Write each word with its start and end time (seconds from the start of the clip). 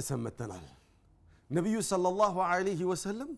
ተመልሰን 0.00 0.20
መተናል 0.26 0.64
ነቢዩ 1.50 1.76
ሰለላሁ 1.90 2.34
ዐለይሂ 2.50 2.80
ወሰለም 2.90 3.30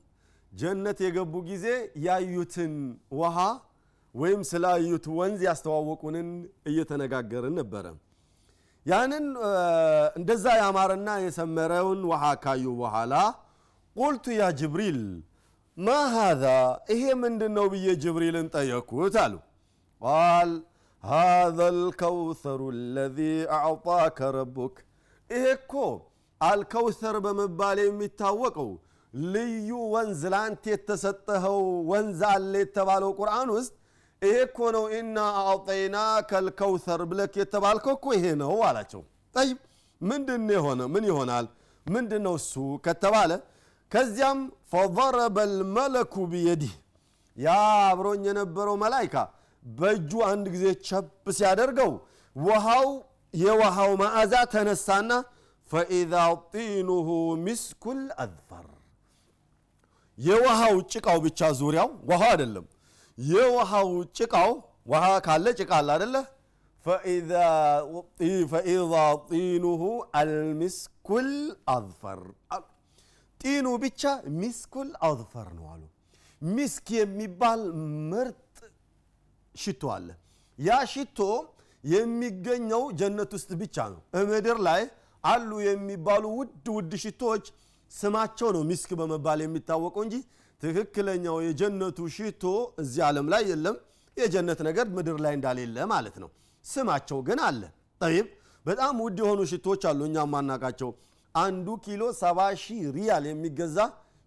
ጀነት 0.53 0.99
የገቡ 1.05 1.35
ጊዜ 1.51 1.67
ያዩትን 2.07 2.75
ውሃ 3.21 3.37
ወይም 4.15 4.41
ስላዩት 4.51 5.05
ወንዝ 5.19 5.41
ያስተዋወቁንን 5.49 6.29
እየተነጋገርን 6.71 7.55
ነበረ። 7.61 7.87
ያንን 8.87 9.27
እንደዛ 10.19 10.45
ያማረና 10.61 11.09
የሰመረውን 11.25 12.01
ውሃ 12.11 12.23
ካዩ 12.45 12.65
በኋላ 12.83 13.15
ቁልቱ 13.97 14.25
ያ 14.41 14.51
ጅብሪል 14.61 15.01
ማ 15.77 15.97
ሃዛ 16.15 16.45
ይሄ 16.93 17.05
ምንድን 17.25 17.53
ነው 17.59 17.67
ብዬ 17.75 17.87
ጅብሪልን 18.05 18.49
ጠየኩት 18.57 19.17
አሉ። 19.25 19.35
ቃል 20.03 20.53
ሃذا 21.03 21.67
الكوثر 21.77 22.61
الذي 22.77 23.37
أعطاك 23.51 24.19
ربك 24.39 24.75
إيه 25.31 25.55
كو 25.71 25.87
አልከውሰር 26.43 27.17
በመባል 27.25 27.79
የሚታወቀው 27.83 28.71
ልዩ 29.15 29.71
ወንዝ 29.95 30.21
ለአንተ 30.33 30.65
የተሰጠኸው 30.73 31.59
ወንዝ 31.91 32.21
አለ 32.31 32.53
የተባለው 32.63 33.11
ቁርአን 33.19 33.49
ውስጥ 33.57 33.73
ይሄ 34.23 34.35
እኮ 34.47 34.59
ነው 34.77 34.85
ኢና 34.97 35.19
አዕጠይናከ 35.43 36.41
ልከውሰር 36.47 37.01
ብለክ 37.11 37.35
የተባልከው 37.41 37.95
እኮ 37.99 38.07
ይሄ 38.17 38.27
ነው 38.43 38.53
አላቸው። 38.69 39.03
ጠይብ 39.35 39.59
ምንድን 40.01 40.45
የሆነ? 40.55 40.81
ምን 40.95 41.05
ይሆናል? 41.11 41.47
ምንድን 41.87 42.23
ነው 42.27 42.35
እሱ 42.41 42.55
ከተባለ 42.85 43.31
ከዚያም 43.93 44.39
ፈضረበ 44.73 45.37
ልመለኩ 45.53 46.15
ብየዲህ 46.33 46.73
ያ 47.37 47.51
አብሮኝ 47.89 48.23
የነበረው 48.29 48.77
መላይካ 48.83 49.15
በእጁ 49.63 50.13
አንድ 50.31 50.47
ጊዜ 50.55 50.65
ቸብ 50.89 51.07
ሲያደርገው 51.37 51.91
ውሃው 52.37 52.87
የውሃው 53.35 53.91
መዓዛ 54.03 54.35
ተነሳና 54.55 55.11
ፈኢዛ 55.73 56.15
ጢኑሁ 56.53 57.09
ሚስኩል 57.45 58.01
አዝፈር 58.23 58.67
የውሃው 60.19 60.77
ጭቃው 60.93 61.19
ብቻ 61.27 61.41
ዙሪያው 61.61 61.89
ውሃ 62.11 62.23
አይደለም። 62.33 62.67
የውሃው 63.19 63.89
ጭቃው 64.19 64.51
ውሃ 64.93 65.05
ካለ 65.27 65.47
ጭቃ 65.61 65.71
አለ 65.79 65.89
አደለ 65.97 66.15
ፈኢዛ 66.87 67.33
ጢኑሁ 69.31 69.83
አልሚስኩል 70.21 71.29
አዝፈር 71.75 72.21
ጢኑ 73.41 73.69
ብቻ 73.85 74.03
ሚስኩል 74.41 74.89
አዝፈር 75.07 75.49
ነው 75.57 75.67
አሉ። 75.73 75.83
ሚስክ 76.43 76.87
የሚባል 76.99 77.61
ምርጥ 78.11 78.59
ሽቶ 79.55 79.83
አለ። 79.95 80.09
ያ 80.59 80.79
ሽቶ 80.93 81.19
የሚገኘው 81.85 82.83
ጀነት 83.01 83.31
ውስጥ 83.37 83.51
ብቻ 83.63 83.77
ነው። 83.93 84.01
ምድር 84.31 84.59
ላይ 84.69 84.83
አሉ 85.25 85.51
የሚባሉ 85.65 86.25
ውድ 86.39 86.67
ውድ 86.77 86.93
ሽቶዎች 87.03 87.45
ስማቸው 87.93 88.49
ነው 88.57 88.63
ሚስክ 88.71 88.91
በመባል 89.01 89.41
የሚታወቀው 89.45 90.03
እንጂ 90.07 90.17
ትክክለኛው 90.63 91.37
የጀነቱ 91.47 91.99
ሽቶ 92.17 92.45
እዚህ 92.83 93.03
ዓለም 93.09 93.27
ላይ 93.33 93.43
የለም። 93.51 93.77
የጀነት 94.17 94.61
ነገር 94.69 94.87
ምድር 94.97 95.17
ላይ 95.25 95.33
እንዳሌለ 95.39 95.77
ማለት 95.93 96.17
ነው። 96.23 96.31
ስማቸው 96.65 97.19
ግን 97.29 97.39
አለ። 97.47 97.63
ጠይብ 98.01 98.27
በጣም 98.67 98.95
ውድ 99.05 99.19
የሆኑ 99.23 99.41
ሽቶዎች 99.53 99.83
አሉ። 99.91 100.01
እኛ 100.09 100.25
ማናቃቸው 100.33 100.91
አንዱ 101.35 101.69
ኪሎ 101.85 102.03
ሰባ 102.21 102.39
ሺህ 102.63 102.83
ሪያል 102.97 103.25
የሚገዛ 103.31 103.79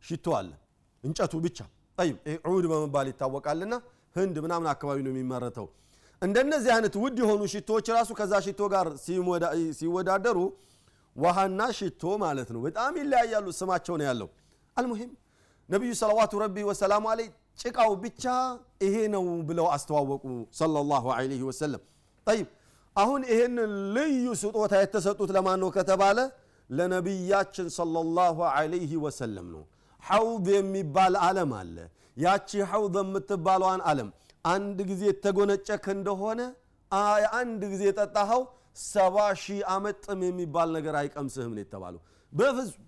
ሽቶ 0.04 0.28
አለ። 0.40 0.52
እንጨቱ 1.04 1.34
ብቻ። 1.46 1.58
ጠይብ 1.98 2.16
ዑድ 2.50 2.66
በመባል 2.72 3.08
ይታወቃልና 3.12 3.74
ህንድ 4.16 4.36
ምናምን 4.46 4.68
አካባቢ 4.74 5.00
ነው 5.06 5.12
የሚመረተው። 5.14 5.68
እንደነዚህ 6.22 6.72
አይነት 6.76 6.94
ውድ 7.02 7.18
የሆኑ 7.22 7.42
ሽቶዎች 7.54 7.88
ራሱ 7.98 8.10
ከዛ 8.20 8.34
ሽቶ 8.46 8.62
ጋር 8.74 8.88
ሲወዳደሩ 9.80 10.38
ውሃና 11.16 11.62
ሽቶ 11.78 12.04
ማለት 12.24 12.50
ነው። 12.54 12.62
በጣም 12.66 12.94
ይለያያሉ 13.02 13.48
ስማቸው 13.60 13.96
ነው 14.00 14.06
ያለው። 14.10 14.30
አልሙሂም 14.78 15.12
ነቢዩ 15.70 15.92
ሰለዋቱ 16.02 16.34
ረቢ 16.44 16.56
ወሰላሙ 16.70 17.04
አለይ 17.12 17.28
ጭቃው 17.60 17.92
ብቻ 18.04 18.24
ይሄ 18.86 18.96
ነው 19.14 19.26
ብለው 19.50 19.68
አስተዋወቁ 19.76 20.24
ሰለላሁ 20.60 21.06
ዐለይሂ 21.16 21.42
ወሰለም። 21.50 21.84
ጠይብ 22.28 22.48
አሁን 22.96 23.22
ይሄን 23.30 23.56
ልዩ 23.96 24.26
ስጦታ 24.42 24.74
የተሰጡት 24.84 25.30
ለማን 25.36 25.60
ነው 25.64 25.70
ከተባለ 25.78 26.18
ለነቢያችን 26.70 27.68
ሰለላሁ 27.78 28.38
ዐለይሂ 28.52 28.92
ወሰለም 29.06 29.48
ነው። 29.56 29.64
ሐውድ 30.04 30.48
የሚባል 30.56 31.14
ዓለም 31.28 31.52
አለ። 31.60 31.78
ያቺ 32.18 32.50
ሐውድ 32.72 32.96
የምትባለዋን 33.02 33.82
ዓለም 33.90 34.10
አንድ 34.46 34.78
ጊዜ 34.90 35.02
የተጎነጨክ 35.10 35.86
እንደሆነ 35.96 36.42
አንድ 37.40 37.62
ጊዜ 37.72 37.84
የጠጣኸው 37.88 38.42
ሰባ 38.76 39.16
ሺህ 39.42 39.60
ዓመት 39.74 39.98
ጥም 40.06 40.22
የሚባል 40.28 40.70
ነገር 40.78 40.96
አይቀምስህም 41.02 41.52
ነው 41.56 41.62
የተባለው። 41.64 42.02
በፍጹም 42.34 42.82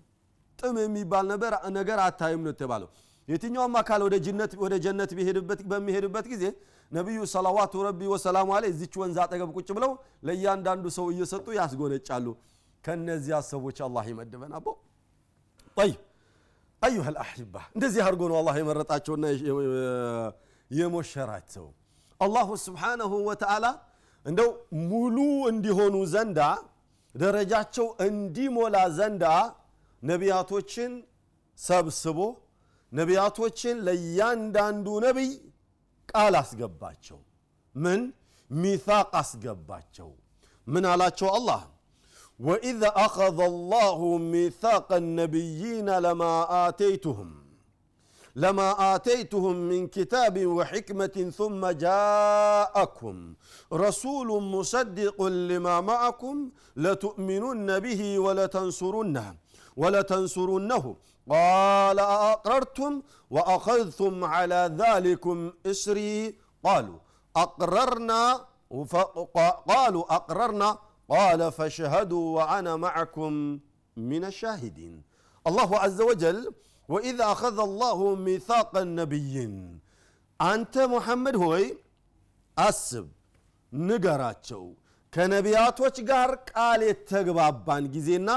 ጥም 0.58 0.76
የሚባል 0.82 1.24
ነገር 1.78 1.98
አታይም 2.06 2.40
ነው 2.46 2.52
የተባለው። 2.54 2.88
የትኛውም 3.28 3.74
አካል 3.80 4.00
ወደ 4.62 4.74
ጀነት 4.84 5.12
በሚሄድበት 5.70 6.26
ጊዜ 6.32 6.44
ነቢዩ 6.92 7.20
ሰላዋቱ 7.32 7.74
ረቢ 7.86 8.00
ወሰላሙ 8.12 8.48
አለ 8.56 8.64
እዚች 8.72 8.94
ወንዝ 9.00 9.16
አጠገብ 9.24 9.50
ቁጭ 9.56 9.68
ብለው 9.78 9.90
ለእያንዳንዱ 10.26 10.84
ሰው 10.96 11.06
እየሰጡ 11.14 11.46
ያስጎነጫሉ። 11.58 12.26
ከነዚያ 12.84 13.36
ሰዎች 13.50 13.78
አላህ 13.86 14.04
ይመድበን። 14.12 14.52
አቦ 14.58 14.66
ጠይብ 15.76 15.98
አዩሃ 16.82 17.06
ልአሕባ 17.14 17.54
እንደዚህ 17.74 18.00
አድርጎ 18.04 18.22
ነው 18.30 18.36
አላህ 18.40 18.54
የመረጣቸውና 18.60 19.24
የሞሸራቸው። 20.70 21.66
አላሁ 22.20 22.48
ስብሓነሁ 22.64 23.12
ወተዓላ 23.28 23.66
እንደው 24.26 24.50
ሙሉ 24.90 25.16
እንዲሆኑ 25.50 25.96
ዘንዳ 26.12 26.40
ደረጃቸው 27.14 27.86
እንዲሞላ 28.06 28.76
ዘንዳ 28.98 29.24
ነቢያቶችን 30.02 30.92
ሰብስቦ 31.58 32.18
ነቢያቶችን 32.92 33.76
ለእያንዳንዱ 33.86 34.86
ነቢይ 35.06 35.30
ቃል 36.08 36.34
አስገባቸው። 36.40 37.18
ምን 37.74 38.00
ሚታቅ 38.50 39.10
አስገባቸው። 39.20 40.10
ምን 40.66 40.84
አላቸው? 40.92 41.28
አላህ 41.38 41.62
ወኢዝ 42.40 42.82
አኸዘ 43.02 43.38
አላሁ 43.48 44.00
ሚታቅ 44.32 44.88
ነቢይና 45.18 45.88
ለማ 46.04 46.22
አተይቱሁም 46.58 47.30
لما 48.38 48.94
آتيتهم 48.94 49.56
من 49.56 49.86
كتاب 49.86 50.46
وحكمة 50.46 51.32
ثم 51.38 51.62
جاءكم 51.66 53.34
رسول 53.72 54.42
مصدق 54.42 55.22
لما 55.22 55.80
معكم 55.80 56.50
لتؤمنن 56.76 57.78
به 57.78 58.18
ولتنصرنه 58.18 59.34
ولتنصرنه. 59.76 60.96
قال 61.30 61.98
أقررتم 61.98 63.02
وأخذتم 63.30 64.24
على 64.24 64.60
ذلكم 64.82 65.52
إسري؟ 65.66 66.38
قالوا 66.64 66.98
أقررنا؟ 67.36 68.46
قالوا 69.68 70.14
أقررنا. 70.16 70.78
قال 71.10 71.52
فاشهدوا 71.52 72.36
وأنا 72.36 72.76
معكم 72.76 73.32
من 73.96 74.24
الشاهدين. 74.24 75.02
الله 75.46 75.78
عز 75.78 76.00
وجل 76.00 76.52
ወኢዝ 76.88 77.18
አኸዘ 77.26 77.58
አላሁ 77.66 77.98
ሚሳቀ 78.26 78.70
ነቢይን። 78.98 79.54
አንተ 80.40 80.74
ሙሐመድ 80.92 81.36
ሆይ 81.42 81.64
አስብ 82.56 83.06
ንገራቸው። 83.72 84.64
ከነቢያቶች 85.12 85.96
ጋር 86.10 86.30
ቃል 86.50 86.80
የተግባባን 86.88 87.84
ጊዜና 87.94 88.30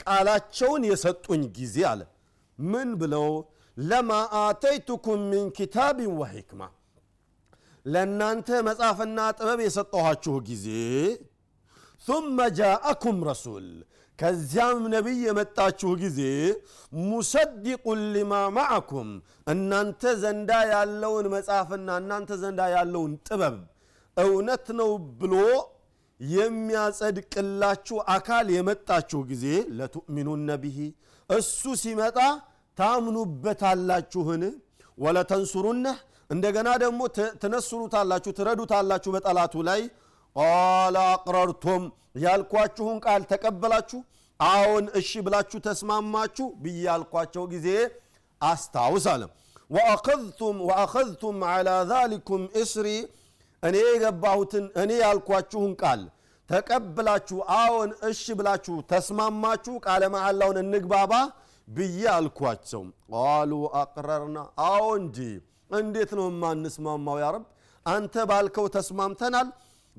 ቃላቸውን 0.00 0.82
የሰጡኝ 0.88 1.42
ጊዜ 1.58 1.76
አለ። 1.90 2.00
ምን 2.58 2.88
ብለው? 3.00 3.28
ለማ 3.76 4.10
አተይቱኩም 4.38 5.20
ሚን 5.30 5.46
ኪታቢን 5.56 6.12
ወሕክማ 6.20 6.62
ለእናንተ 7.86 8.48
መጽሐፍና 8.68 9.18
ጥበብ 9.38 9.60
የሰጠኋችሁ 9.64 10.34
ጊዜ 10.48 10.66
ثم 12.01 12.37
جاءكم 12.59 13.15
رسول 13.31 13.65
ከዚያም 14.19 14.81
ነቢይ 14.93 15.21
የመጣችሁ 15.27 15.91
ጊዜ 16.01 16.19
ሙሰዲቁን 17.03 18.01
ሊማ 18.15 18.33
ማዕኩም 18.57 19.09
እናንተ 19.53 20.01
ዘንዳ 20.23 20.51
ያለውን 20.73 21.25
መጽሐፍና 21.35 21.87
እናንተ 22.01 22.31
ዘንዳ 22.41 22.61
ያለውን 22.75 23.13
ጥበብ 23.27 23.55
እውነት 24.17 24.65
ነው 24.79 24.91
ብሎ 25.21 25.33
የሚያጸድቅላችሁ 26.19 27.97
አካል 28.15 28.47
የመጣችሁ 28.55 29.21
ጊዜ 29.31 29.45
ለቱእሚኑነ 29.79 30.49
ብሂ 30.63 30.77
እሱ 31.29 31.73
ሲመጣ 31.83 32.17
ታምኑበታላችሁን 32.77 34.43
ወለተንሱሩነህ 34.97 35.97
እንደገና 36.29 36.69
ደግሞ 36.83 37.01
ትነስሩታላችሁ 37.41 38.31
ትረዱታላችሁ 38.39 39.11
በጠላቱ 39.15 39.55
ላይ 39.69 39.81
ቃለ 40.38 40.96
አቅረርቶም 41.08 41.84
ያልኳችሁን 42.24 42.98
ቃል 43.06 43.22
ተቀበላችሁ 43.30 44.00
አዎን 44.40 44.86
እሺ 44.98 45.10
ብላችሁ 45.26 45.58
ተስማማችሁ 45.66 46.46
ብዬ 46.62 46.84
ጊዜ 47.52 47.68
አስታውስ 48.40 49.06
አለ። 49.12 49.22
ወአኸዝቱም 50.62 51.38
ዓላ 51.48 51.70
ዛሊኩም 51.90 52.44
እስሪ 52.62 52.88
እኔ 53.62 53.76
የገባሁትን 53.86 54.64
እኔ 54.82 54.90
ያልኳችሁን 55.02 55.72
ቃል 55.82 56.02
ተቀብላችሁ 56.48 57.38
አዎን 57.56 57.90
እሺ 58.10 58.22
ብላችሁ 58.38 58.76
ተስማማችሁ 58.92 59.74
ቃለ 59.86 60.02
መሐላውን 60.14 60.58
እንግባባ 60.62 61.12
ብዬ 61.68 62.00
አልኳቸው። 62.14 62.82
ቃሉ 63.12 63.52
አቅረርና 63.80 64.38
አዎ 64.66 64.84
እንጂ 65.00 65.18
እንዴት 65.70 66.12
ነው 66.18 66.26
የማንስማማው 66.30 67.18
ያረብ 67.24 67.44
አንተ 67.86 68.24
ባልከው 68.30 68.66
ተስማምተናል 68.76 69.48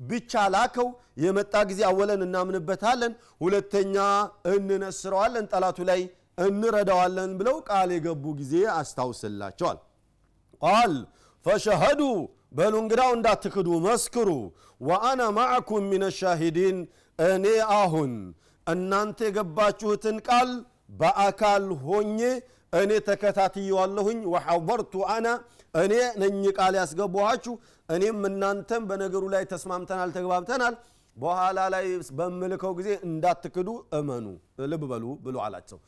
ብቻ 0.00 0.32
ላከው። 0.54 0.88
የመጣ 1.22 1.54
ጊዜ 1.70 1.80
አወለን 1.88 2.20
እናምንበታለን። 2.26 3.12
ሁለተኛ 3.42 3.96
እንነስረዋለን 4.52 5.46
ጠላቱ 5.52 5.78
ላይ 5.90 6.00
እንረዳዋለን 6.44 7.30
ብለው 7.38 7.56
ቃል 7.68 7.88
የገቡ 7.94 8.24
ጊዜ 8.38 8.54
አስታውስላቸዋል። 8.76 9.78
ቃል 10.62 10.94
ፈሸሀዱ 11.44 12.00
በሉ 12.56 12.74
እንግዳው 12.82 13.10
እንዳትክዱ 13.16 13.68
መስክሩ። 13.84 14.28
ወአና 14.80 15.22
ማዕኩም 15.36 15.84
ሚን 15.90 16.04
ሻሂዲን 16.18 16.78
እኔ 17.18 17.46
አሁን 17.76 18.12
እናንተ 18.66 19.18
የገባችሁትን 19.28 20.16
ቃል 20.28 20.50
በአካል 21.00 21.64
ሆኜ 21.84 22.20
እኔ 22.72 22.92
ተከታትየዋለሁኝ 23.06 24.18
ወሐበርቱ 24.32 24.92
አና 25.14 25.26
እኔ 25.74 25.92
ነኝ 26.22 26.42
ቃል 26.58 26.74
ያስገባኋችሁ 26.80 27.54
እኔም 27.88 28.20
እናንተም 28.28 28.82
በነገሩ 28.90 29.24
ላይ 29.34 29.44
ተስማምተናል 29.52 30.10
ተግባብተናል 30.16 30.74
በኋላ 31.16 31.60
ላይ 31.74 31.86
በምልከው 32.18 32.72
ጊዜ 32.78 32.90
እንዳትክዱ 33.08 33.68
እመኑ 33.98 34.26
ልብ 34.72 34.84
በሉ 34.92 35.04
ብሎ 35.24 35.36
አላቸው። 35.46 35.78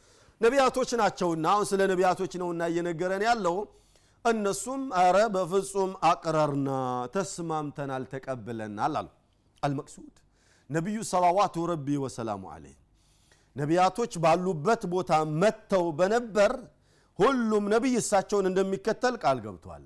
ነቢያቶች 0.40 0.90
ናቸውና 1.00 1.46
አሁን 1.52 1.66
ስለ 1.70 1.80
ነቢያቶች 1.92 2.32
ነውና 2.42 2.62
እየነገረን 2.70 3.24
ያለው 3.28 3.56
እነሱም 4.24 4.82
አረ 5.00 5.16
በፍጹም 5.34 5.92
አቅረርና 6.10 6.68
ተስማምተናል 7.16 8.04
ተቀብለናል 8.12 8.94
አሉ። 9.00 9.08
አልመቅሱድ 9.62 10.14
ነቢዩ 10.70 10.98
ሰላዋቱ 11.10 11.64
ረቢ 11.70 11.86
ወሰላሙ 12.04 12.42
አለይህ 12.54 12.76
ነቢያቶች 13.56 14.12
ባሉበት 14.24 14.82
ቦታ 14.92 15.10
መጥተው 15.40 15.84
በነበር 15.98 16.52
ሁሉም 17.18 17.64
ነቢይ 17.74 17.94
እሳቸውን 18.00 18.46
እንደሚከተል 18.50 19.14
ቃል 19.22 19.38
ገብቷል። 19.44 19.84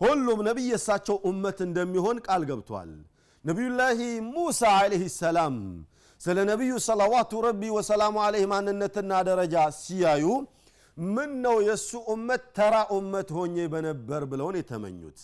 ሁሉም 0.00 0.38
ነቢይ 0.48 0.70
እሳቸው 0.76 1.16
እመት 1.30 1.58
እንደሚሆን 1.66 2.18
ቃል 2.26 2.42
ገብቷል። 2.50 2.90
ነቢዩላሂ 3.44 3.98
ሙሳ 4.28 4.60
አለህ 4.78 5.02
ሰላም 5.18 5.56
ስለ 6.20 6.38
ነቢዩ 6.50 6.72
ሰላዋቱ 6.86 7.32
ረቢ 7.46 7.62
ወሰላሙ 7.76 8.14
አለህ 8.24 8.44
ማንነትና 8.52 9.12
ደረጃ 9.28 9.54
ሲያዩ 9.80 10.24
ምን 10.96 11.30
ነው 11.44 11.56
የእሱ 11.66 11.90
እመት 12.14 12.44
ተራ 12.56 12.74
እመት 12.96 13.28
ሆኜ 13.36 13.56
በነበር 13.74 14.22
ብለውን 14.30 14.56
የተመኙት። 14.60 15.18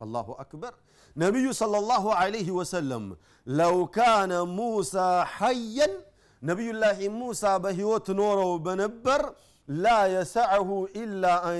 አላሁ 0.00 0.28
አክበር። 0.42 0.74
ነቢዩ 1.16 1.46
صለ 1.60 1.74
ላሁ 1.90 2.04
አለይህ 2.20 2.48
ወሰለም 2.58 3.04
ለው 3.46 3.76
ካነ 3.96 4.32
ሙሳ 4.56 4.94
ሐየን 5.34 5.94
ነቢዩላህ 6.42 6.98
ሙሳ 7.16 7.42
በህይወት 7.64 8.06
ኖረው 8.18 8.52
በነበር 8.66 9.22
ላ 9.68 9.94
የሰዐሁ 10.12 10.68
ኢላ 11.00 11.24
አን 11.46 11.58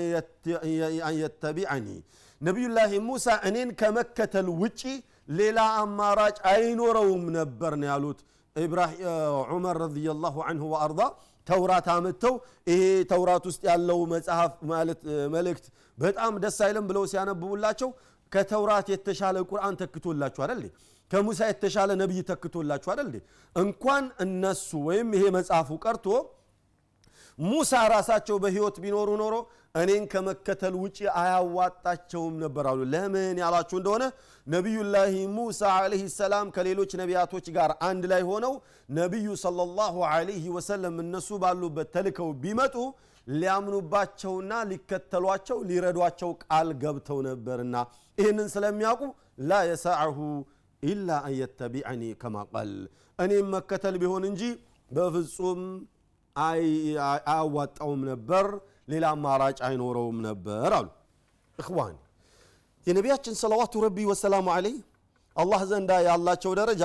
የተቢዐኒ 1.19 1.87
ነቢዩላህ 2.41 2.91
ሙሳ 3.07 3.27
እኔን 3.49 3.69
ከመከተል 3.79 4.49
ውጪ 4.61 4.81
ሌላ 5.39 5.59
አማራጭ 5.79 6.37
አይኖረውም 6.51 7.23
ነበር 7.37 7.73
ነው 7.81 7.87
ያሉት። 7.91 8.19
ዑመር 9.51 9.77
ረዲየላሁ 9.83 10.35
አንሁ 10.49 10.67
ወአርዳ 10.73 11.01
ተውራት 11.47 11.87
አምጥተው 11.93 12.35
ይሄ 12.69 12.79
ተውራት 13.11 13.43
ውስጥ 13.49 13.61
ያለው 13.69 13.99
መጽሐፍ 14.13 14.53
ማለት 14.71 15.01
መልእክት 15.35 15.65
በጣም 15.97 16.33
ደስ 16.43 16.57
አይልም 16.65 16.85
ብለው 16.89 17.03
ሲያነብቡላቸው 17.11 17.89
ከተውራት 18.31 18.87
የተሻለ 18.93 19.37
ቁርአን 19.51 19.75
ተክቶላችሁ 19.81 20.41
አደል 20.45 20.61
ከሙሳ 21.11 21.41
የተሻለ 21.49 21.91
ነቢይ 22.01 22.21
ተክቶላችሁ 22.29 22.89
አደል 22.93 23.11
እንኳን 23.55 24.05
እነሱ 24.25 24.69
ወይም 24.87 25.09
ይሄ 25.17 25.23
መጽሐፉ 25.37 25.69
ቀርቶ 25.83 26.07
ሙሳ 27.37 27.71
ራሳቸው 27.91 28.35
በህይወት 28.43 28.77
ቢኖሩ 28.83 29.09
ኖሮ 29.21 29.35
እኔን 29.75 30.03
ከመከተል 30.11 30.75
ውጭ 30.83 30.97
አያዋጣቸውም 31.21 32.35
ነበር 32.43 32.65
አሉ። 32.71 32.79
ለምን 32.93 33.37
ያላችሁ 33.41 33.75
እንደሆነ 33.79 34.03
ነቢዩላህ 34.47 35.11
ሙሳ 35.35 35.61
አለህ 35.75 36.01
ሰላም 36.15 36.47
ከሌሎች 36.55 36.91
ነቢያቶች 37.01 37.47
ጋር 37.57 37.71
አንድ 37.89 38.05
ላይ 38.11 38.23
ሆነው 38.29 38.53
ነቢዩ 38.99 39.27
ሰለላሁ 39.43 39.95
አለይህ 40.11 40.45
ወሰለም 40.57 40.97
እነሱ 41.05 41.29
ባሉበት 41.43 41.91
ተልከው 41.95 42.31
ቢመጡ 42.43 42.75
ሊያምኑባቸውና 43.27 44.51
ሊከተሏቸው 44.69 45.57
ሊረዷቸው 45.69 46.29
ቃል 46.43 46.69
ገብተው 46.83 47.19
ነበርና 47.27 47.75
ይህንን 48.17 48.47
ስለሚያውቁ 48.53 49.01
ላ 49.49 49.59
የሰዐሁ 49.69 50.17
ኢላ 50.83 51.09
አን 51.21 51.33
የተቢዐኒ 51.39 52.01
ከማ 52.21 52.37
ቃል 52.51 52.71
እኔም 53.19 53.47
መከተል 53.53 53.95
ቢሆን 54.01 54.23
እንጂ 54.29 54.41
በፍጹም 54.91 55.61
አያዋጣውም 56.35 58.01
ነበር 58.11 58.45
ሌላ 58.91 59.05
አማራጭ 59.15 59.57
አይኖረውም 59.67 60.17
ነበር 60.27 60.71
አሉ። 60.77 60.87
እኽዋን 61.59 61.95
የነቢያችን 62.87 63.35
ሰለዋቱ 63.41 63.73
ረቢ 63.85 63.97
ወሰላሙ 64.09 64.47
አለይ 64.55 64.75
አላህ 65.35 65.61
ዘንዳ 65.71 65.91
ያላቸው 66.07 66.51
ደረጃ 66.59 66.83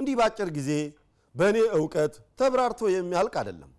እንዲህ 0.00 0.14
በአጭር 0.18 0.48
ጊዜ 0.56 0.70
በእኔ 1.34 1.58
እውቀት 1.78 2.14
ተብራርቶ 2.40 2.90
የሚያልቅ 2.94 3.34
አይደለም። 3.40 3.70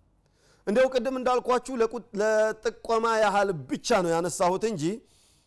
እንዲያው 0.66 0.88
ቅድም 0.94 1.16
እንዳልኳችሁ 1.20 1.74
ለጥቆማ 2.20 3.06
ያህል 3.22 3.48
ብቻ 3.70 3.98
ነው 4.04 4.10
ያነሳሁት 4.14 4.64
እንጂ 4.70 4.84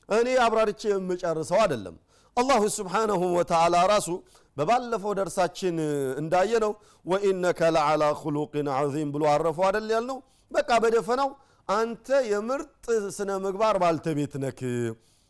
እኔ 0.10 0.28
አብራርቼ 0.44 0.82
የምጨርሰው 0.92 1.60
አይደለም 1.64 1.96
አላሁ 2.38 2.64
ስብሓነሁ 2.76 3.22
ወተዓላ 3.38 3.76
ራሱ 3.92 4.10
በባለፈው 4.58 5.12
ደርሳችን 5.20 5.76
እንዳየነው 6.22 6.72
ወኢነከ 7.06 7.60
ለዓላ 7.76 8.04
ኩሉቅን 8.22 8.68
ዓዚም 8.76 9.10
ብሎ 9.16 9.24
አረፈው 9.34 9.66
አደል 9.70 9.90
ያልነው? 9.96 10.18
በቃ 10.52 10.70
በደፈናው 10.84 11.30
አንተ 11.70 12.08
የምርጥ 12.32 12.86
ስነ 13.18 13.30
ምግባር 13.46 13.76
ባልተቤት 13.84 14.34
ነክ 14.44 14.60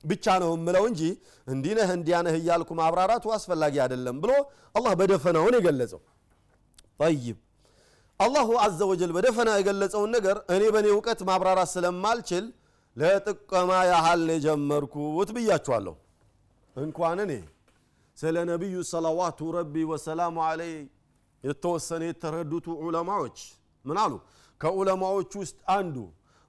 ብቻ 0.04 0.26
ነው 0.44 0.52
የምለው 0.56 0.84
እንጂ 0.90 1.02
እንዲህ 1.48 1.74
ነህ 1.80 1.90
እንዲያ 1.96 2.18
ነህ 2.26 2.36
እያልኩ 2.40 2.70
ማብራራቱ 2.80 3.26
አስፈላጊ 3.38 3.76
አይደለም 3.86 4.18
ብሎ 4.24 4.32
አላህ 4.76 4.94
በደፈናውን 5.00 5.56
የገለጸው። 5.58 6.02
ጠይብ። 7.02 7.38
አላሁ 8.20 8.50
አዘ 8.66 8.80
ወጀል 8.92 9.12
በደፈና 9.16 9.50
የገለጸውን 9.60 10.12
ነገር 10.18 10.38
እኔ 10.56 10.64
በእኔ 10.76 10.88
እውቀት 10.94 11.20
ማብራራት 11.30 11.70
ስለማልችል 11.74 12.46
ለጥቆማ 12.96 13.72
ያህል 13.92 14.24
የጀመርኩት 14.36 15.32
ብያችኋለሁ 15.36 15.96
እንኳን 16.78 17.20
እኔ 17.26 17.34
ስለ 18.18 18.36
ነቢዩ 18.52 18.76
ሰለዋቱ 18.92 19.40
ረቢ 19.58 19.76
ወሰላሙ 19.92 20.38
አለይ 20.50 20.74
የተወሰነ 21.44 22.04
የተረዱቱ 22.10 22.68
ዑለማዎች 22.86 23.38
ምን 23.86 23.98
አሉ 24.04 24.14
ከዑለማዎች 24.62 25.32
ውስጥ 25.42 25.58
አንዱ 25.78 25.96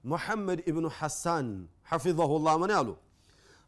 ሙሐመድ 0.05 0.61
ኢብኑ 0.71 0.87
ሐሳን 0.99 1.49
ሐፊظሁ 1.91 2.31
ላህ 2.47 2.55
ምን 2.63 2.71
ያሉ 2.77 2.89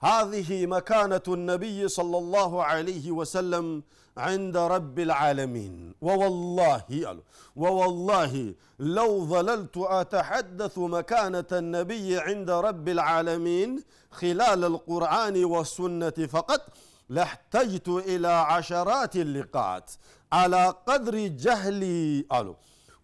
هذه 0.03 0.67
مكانة 0.67 1.23
النبي 1.29 1.89
صلى 1.89 2.19
الله 2.19 2.65
عليه 2.65 3.11
وسلم 3.11 3.83
عند 4.17 4.57
رب 4.57 4.99
العالمين. 4.99 5.95
ووالله 6.01 7.19
ووالله 7.57 8.55
لو 8.79 9.25
ظللت 9.25 9.77
أتحدث 9.77 10.79
مكانة 10.79 11.51
النبي 11.53 12.19
عند 12.19 12.51
رب 12.51 12.89
العالمين 12.89 13.83
خلال 14.11 14.65
القرآن 14.65 15.45
والسنة 15.45 16.19
فقط 16.29 16.61
لاحتجت 17.09 17.89
إلى 17.89 18.29
عشرات 18.29 19.17
اللقاءات. 19.17 19.91
على 20.33 20.75
قدر 20.87 21.17
جهلي 21.27 22.27
قالوا 22.31 22.55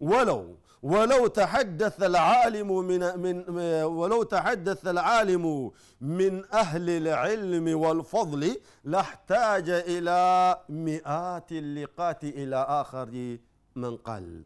ولو 0.00 0.56
ولو 0.82 1.26
تحدث 1.26 2.02
العالم 2.02 2.86
من 2.86 3.18
من 3.18 3.44
ولو 3.82 4.22
تحدث 4.22 4.86
العالم 4.86 5.72
من 6.00 6.54
أهل 6.54 6.90
العلم 6.90 7.78
والفضل 7.80 8.60
لاحتاج 8.84 9.70
إلى 9.70 10.20
مئات 10.68 11.52
اللقات 11.52 12.24
إلى 12.24 12.56
آخر 12.56 13.38
من 13.76 13.96
قال 13.96 14.44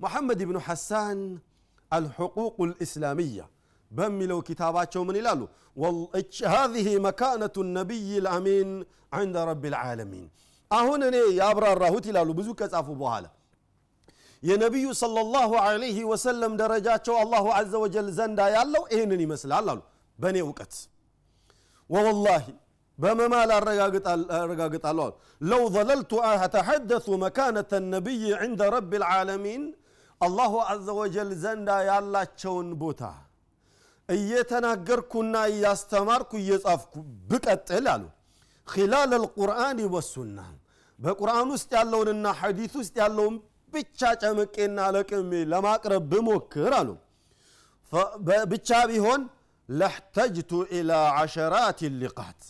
محمد 0.00 0.42
بن 0.42 0.60
حسان 0.60 1.38
الحقوق 1.92 2.60
الإسلامية. 2.60 3.50
بملو 3.90 4.42
كتاباتهم 4.42 5.06
من 5.06 5.16
يلالو 5.16 5.48
هذه 6.44 6.98
مكانة 6.98 7.50
النبي 7.56 8.18
الأمين 8.18 8.84
عند 9.12 9.36
رب 9.36 9.64
العالمين. 9.66 10.30
أهون 10.72 11.02
أنا 11.02 11.16
يا 11.16 11.50
أبرار 11.50 11.78
راهوت 11.78 12.06
يلالو 12.06 12.32
بزوك 12.32 12.62
أصافو 12.62 12.94
بوهالا 12.94 13.30
የነቢዩ 14.42 14.86
ሰለላሁ 15.00 15.50
ዐለይሂ 15.62 15.98
ወሰለም 16.10 16.52
ደረጃቸው 16.60 17.14
አላሁ 17.22 17.46
ዐዘ 17.56 17.72
ወጀል 17.82 18.06
ዘንዳ 18.18 18.40
ያለው 18.54 18.82
ይህንን 18.92 19.20
ይመስላል 19.24 19.66
አሉ። 19.72 19.80
በእኔ 20.18 20.36
እውቀት 20.44 20.74
ወወላሂ 21.90 22.44
በመማል 22.98 23.50
አረጋግጣለሁ 23.56 25.04
አሉ። 25.04 25.12
ለው 25.50 25.62
ظለልቱ 25.76 26.12
አተሐደث 26.30 27.06
መካነተ 27.22 27.72
ነቢይ 27.94 28.24
ዕንደ 28.40 28.60
ረቢ 28.74 28.92
ልዓለሚን 29.02 29.62
አላሁ 30.20 30.54
ዐዘ 30.68 30.86
ወጀል 31.00 31.30
ዘንዳ 31.44 31.68
ያላቸውን 31.88 32.70
ቦታ 32.82 33.02
እየተናገርኩና 34.08 35.34
እያስተማርኩ 35.52 36.30
እየጻፍኩ 36.42 36.94
ብቀጥል 37.30 37.86
አሉ። 37.94 38.04
ኪላል 38.68 39.12
አልቁርአን 39.18 39.78
ወሱና 39.94 40.38
በቁርአን 40.98 41.48
ውስጥ 41.54 41.70
ያለውንና 41.78 42.26
ሐዲት 42.40 42.72
ውስጥ 42.80 42.94
ያለውን 43.02 43.36
ብቻ 43.72 44.00
ጨምቄና 44.22 44.78
ለቅሜ 44.94 45.32
ለማቅረብ 45.52 46.02
ብሞክር 46.12 46.72
አሉ። 46.78 46.90
ብቻ 48.50 48.70
ቢሆን 48.90 49.20
ለሕተጅቱ 49.68 50.52
ኢላ 50.76 50.90
ዓሸራት 51.18 51.80
ሊቃት። 52.00 52.40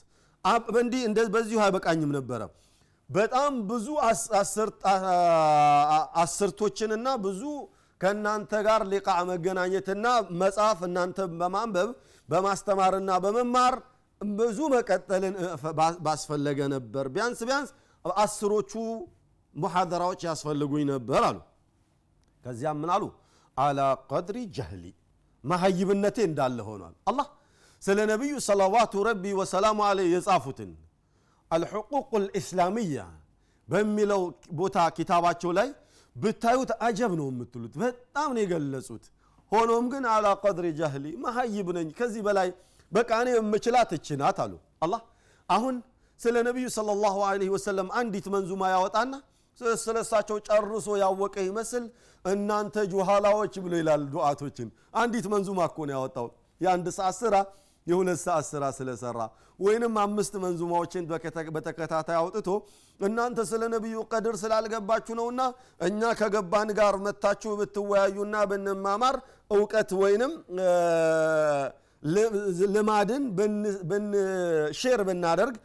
እንዲህ 0.81 1.03
በዚሁ 1.35 1.59
አይበቃኝም 1.65 2.13
ነበረ። 2.19 2.43
በጣም 3.11 3.53
ብዙ 3.71 3.87
አስርቶችንና 6.23 7.09
ብዙ 7.25 7.43
ከእናንተ 8.01 8.53
ጋር 8.67 8.81
ሊቃ 8.93 9.09
መገናኘትና 9.31 10.07
መጽሐፍ 10.43 10.79
እናንተ 10.89 11.19
በማንበብ 11.41 11.91
በማስተማርና 12.29 13.11
በመማር 13.25 13.75
ብዙ 14.21 14.59
መቀጠልን 14.75 15.35
ባስፈለገ 16.07 16.61
ነበር። 16.75 17.05
ቢያንስ 17.15 17.41
ቢያንስ 17.49 17.71
አስሮቹ 18.05 18.73
ሙሐደራዎች 19.55 20.21
ያስፈልጉኝ 20.29 20.85
ነበር 20.91 21.23
አሉ። 21.29 21.39
ከዚያም 22.45 22.79
ምን 22.83 22.91
አሉ? 22.95 23.05
አላ 23.57 23.81
ቀድሪ 24.11 24.37
ጀህሊ 24.57 24.85
መሀይብነቴ 25.45 26.19
እንዳለ 26.29 26.59
ሆኗል። 26.69 26.95
አላህ 27.11 27.27
ስለ 27.83 27.99
ነቢዩ 28.13 28.33
ሰለዋቱ 28.49 28.93
ረቢ 29.09 29.25
ወሰላሙ 29.41 29.79
አለ 29.89 29.99
የጻፉትን 30.15 30.71
አልሕቁቅ 31.51 32.11
ልእስላምያ 32.25 32.99
በሚለው 33.69 34.23
ቦታ 34.53 34.79
ኪታባቸው 34.97 35.51
ላይ 35.59 35.69
ብታዩት 36.17 36.71
አጀብ 36.87 37.13
ነው 37.21 37.27
የምትሉት 37.31 37.75
በጣም 37.83 38.29
ነው 38.35 38.43
የገለጹት። 38.45 39.05
ሆኖም 39.53 39.85
ግን 39.93 40.05
አላ 40.15 40.27
ቀድሪ 40.45 40.67
ጃህሊ 40.81 41.07
መሀይብ 41.25 41.69
ነኝ 41.77 41.89
ከዚህ 41.99 42.23
በላይ 42.27 42.49
በቃ 42.93 43.11
የምችላት 43.31 43.91
እችናት 43.99 44.39
አሉ። 44.45 44.53
አላህ 44.85 45.01
አሁን 45.49 45.75
ስለ 46.21 46.37
ነቢዩ 46.49 46.67
صለ 46.69 46.89
ላሁ 47.03 47.17
ወሰለም 47.55 47.89
አንዲት 48.01 48.27
መንዙማ 48.35 48.63
ያወጣና 48.75 49.13
ስለ 49.79 49.97
እሳቸው 50.05 50.37
ጨርሶ 50.49 50.89
ያወቀ 51.03 51.37
ይመስል 51.49 51.85
እናንተ 52.25 52.77
ጁሃላዎች 52.93 53.55
ብሎ 53.65 53.73
ይላል 53.81 54.03
ዱዓቶችን። 54.13 54.69
አንዲት 55.01 55.27
መንዙማ 55.33 55.61
እኮ 55.71 55.79
ነው 55.89 55.95
ያወጣው 55.97 56.27
የአንድ 56.61 56.87
ሰዓት 56.99 57.17
ስራ 57.21 57.35
የሁለት 57.87 58.21
ሰዓት 58.25 58.47
ስራ 58.51 58.65
ስለሰራ። 58.79 59.19
ወይንም 59.59 59.95
አምስት 60.03 60.35
መንዙማዎችን 60.43 61.05
በተከታታይ 61.57 62.17
አውጥቶ 62.21 62.49
እናንተ 63.01 63.39
ስለ 63.51 63.63
ነቢዩ 63.75 63.97
ቀድር 64.13 64.35
ስላልገባችሁ 64.43 65.15
ነውና 65.21 65.41
እኛ 65.89 66.11
ከገባን 66.21 66.71
ጋር 66.79 66.95
መጥታችሁ 67.07 67.53
ብትወያዩና 67.61 68.37
ብንማማር 68.51 69.17
እውቀት 69.51 69.91
ወይንም 70.03 70.33
ልማድን 72.75 73.25
share 74.81 75.03
ብናደርግ 75.09 75.57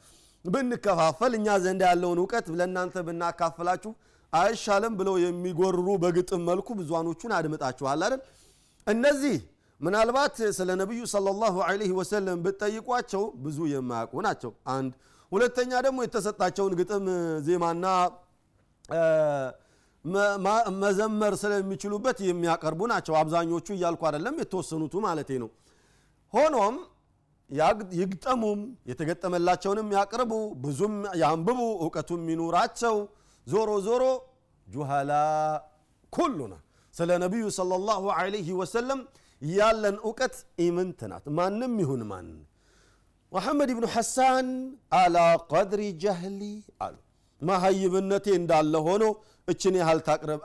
ብንከፋፈል 0.45 1.33
እኛ 1.37 1.47
ዘንድ 1.63 1.81
ያለውን 1.87 2.19
እውቀት 2.21 2.47
ለእናንተ 2.59 2.95
ብናካፍላችሁ 3.07 3.91
አይሻልም 4.33 4.93
ብለው 4.99 5.15
የሚጎርሩ 5.23 5.87
በግጥም 6.03 6.41
መልኩ 6.49 6.67
ብዙዎቹን 6.79 7.31
አድምጣችኋል 7.37 8.01
አይደል? 8.05 8.21
እነዚህ 8.87 9.35
ምናልባት 9.81 10.35
ስለ 10.57 10.69
ነቢዩ 10.81 11.01
ሰለላሁ 11.13 11.55
ዐለይሂ 11.67 11.91
ወሰለም 11.99 12.37
ብትጠይቋቸው 12.45 13.23
ብዙ 13.43 13.57
የማያውቁ 13.71 14.13
ናቸው። 14.27 14.51
አንድ 14.75 14.91
ሁለተኛ 15.31 15.71
ደግሞ 15.85 15.99
የተሰጣቸውን 16.05 16.73
ግጥም 16.79 17.05
ዜማና 17.47 17.85
መዘመር 20.81 21.33
ስለሚችሉበት 21.41 22.17
የሚያቀርቡ 22.27 22.81
ናቸው። 22.91 23.13
አብዛኞቹ 23.21 23.67
እያልኩ 23.75 24.01
አይደለም 24.09 24.35
የተወሰኑቱ 24.41 24.93
ማለቴ 25.05 25.29
ነው። 25.43 25.49
ሆኖም 26.33 26.75
ይግጠሙም 27.99 28.59
የተገጠመላቸውንም 28.89 29.89
ያቅርቡ 29.95 30.31
ብዙም 30.63 30.93
ያንብቡ 31.21 31.59
እውቀቱም 31.83 32.23
ይኑራቸው። 32.31 32.95
ዞሮ 33.47 33.71
ዞሮ 33.87 34.03
ጁሃላ 34.67 35.11
ኩሉና 36.13 36.53
ስለ 36.93 37.11
ነቢዩ 37.23 37.45
ሰለላሁ 37.57 38.03
ዐለይሂ 38.17 38.47
ወሰለም 38.59 38.99
ያለን 39.41 39.95
እውቀት 40.07 40.35
ኢምንት 40.65 40.99
ናት። 41.11 41.25
ማንም 41.37 41.73
ይሁን 41.83 42.03
ማን። 42.11 42.27
መሐመድ 43.31 43.69
ብኑ 43.77 43.85
ሐሳን 43.95 44.47
አላ 44.99 45.17
ቀድሪ 45.51 45.81
ጀህሊ 46.03 46.41
አሉ። 46.85 46.95
መሀይብነቴ 47.41 48.27
እንዳለ 48.39 48.73
ሆኖ 48.87 49.03
እችን 49.47 49.75
ያህል 49.81 49.99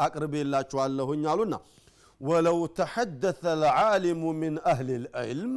አቅርቤላችኋለሁኝ 0.07 1.23
አሉና 1.33 1.55
ወለው 2.21 2.59
ተሐደث 2.79 3.43
ልዓሊሙ 3.63 4.23
ምን 4.41 4.55
አህል 4.71 4.89
ልዕልም 5.05 5.55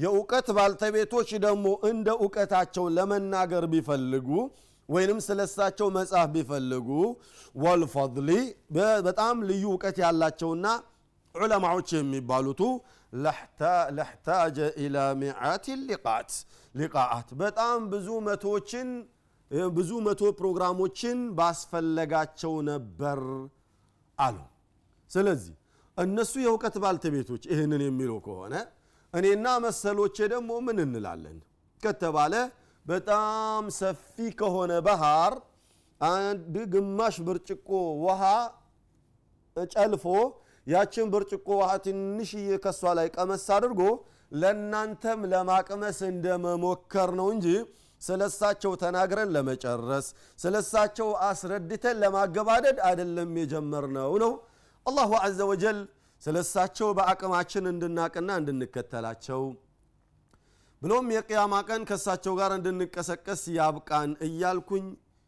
የእውቀት 0.00 0.48
ባልተቤቶች 0.56 1.30
ደግሞ 1.44 1.66
እንደ 1.90 2.08
እውቀታቸው 2.18 2.84
ለመናገር 2.96 3.64
ቢፈልጉ 3.72 4.28
ወይንም 4.88 5.18
ስለሳቸው 5.26 5.88
መጽሐፍ 5.96 6.28
ቢፈልጉ 6.34 6.88
ወልፈضሊ 7.54 8.30
በጣም 9.06 9.36
ልዩ 9.50 9.64
እውቀት 9.72 9.98
ያላቸውና 10.04 10.66
ዑለማዎች 11.34 11.88
የሚባሉቱ 11.96 12.62
ለሕታጀ 13.96 14.58
ኢላ 14.84 14.96
ሚዓት 15.20 15.66
ሊቃት 15.82 16.32
ሊቃአት 16.74 17.28
በጣም 17.42 17.78
ብዙ 17.92 18.08
መቶችን 18.28 18.88
ብዙ 19.72 19.90
መቶ 20.06 20.22
ፕሮግራሞችን 20.38 21.18
ባስፈለጋቸው 21.38 22.52
ነበር 22.68 23.20
አሉ። 24.18 24.36
ስለዚህ 25.10 25.54
እነሱ 25.98 26.32
የእውቀት 26.42 26.76
ባልተቤቶች 26.84 27.42
ይህንን 27.52 27.82
የሚሉ 27.86 28.12
ከሆነ 28.26 28.54
እኔና 29.14 29.46
መሰሎቼ 29.64 30.16
ደግሞ 30.32 30.50
ምን 30.66 30.78
እንላለን? 30.84 31.38
ከተባለ 31.82 32.34
በጣም 32.86 33.64
ሰፊ 33.78 34.14
ከሆነ 34.40 34.72
ባህር 34.86 35.32
አንድ 36.00 36.54
ግማሽ 36.72 37.16
ብርጭቆ 37.26 37.68
ውሃ 38.04 38.22
ጨልፎ 39.70 40.04
ያችን 40.66 41.06
ብርጭቆ 41.12 41.48
ውሃ 41.60 41.70
ትንሽዬ 41.84 42.48
ከሷ 42.64 42.82
ላይ 42.98 43.08
ቀመስ 43.16 43.44
አድርጎ 43.56 43.80
ለእናንተም 44.32 45.20
ለማቅመስ 45.32 45.98
እንደመሞከር 46.10 47.10
ነው 47.20 47.28
እንጂ 47.34 47.46
ስለሳቸው 48.02 48.72
ተናግረን 48.82 49.30
ለመጨረስ 49.34 50.06
ስለሳቸው 50.38 51.08
አስረድተን 51.28 51.96
ለማገባደድ 52.02 52.78
አይደለም 52.88 53.32
የጀመርነው 53.40 54.12
ነው። 54.22 54.32
አላሁ 54.86 55.10
አዘ 55.24 55.40
ወጀል 55.50 55.78
ስለሳቸው 56.21 56.89
በአቅማችን 56.97 57.65
እንድናቅና 57.71 58.29
እንድንከተላቸው 58.41 59.41
ብሎም 60.81 61.07
የቅያማ 61.15 61.53
ቀን 61.69 61.81
ከእሳቸው 61.89 62.33
ጋር 62.39 62.51
እንድንቀሰቀስ 62.57 63.41
ያብቃን 63.57 64.11
እያልኩኝ 64.27 64.85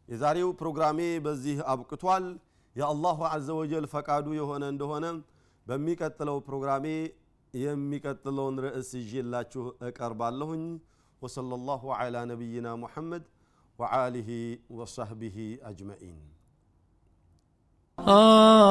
የዛሬው 0.08 0.50
ፕሮግራሜ 0.60 1.00
በዚህ 1.24 1.58
አብቅቷል 1.72 2.26
የአላሁ 2.76 3.18
አዘ 3.34 3.48
ወጀል 3.60 3.86
ፈቃዱ 3.94 4.26
የሆነ 4.38 4.64
እንደሆነ 4.74 5.06
በሚቀጥለው 5.66 6.36
ፕሮግራሜ 6.48 6.86
የሚቀጥለውን 7.54 8.56
ርዕስ 8.66 8.90
ይዤላችሁ 9.02 9.64
እቀርባለሁኝ 9.88 10.64
وصلى 11.22 11.54
الله 11.54 11.82
على 12.00 12.20
نبينا 12.32 12.70
محمد 12.76 13.22
وعاله 13.78 14.30
وصحبه 14.70 15.38
أجمعين 15.62 16.18
آه 17.98 18.61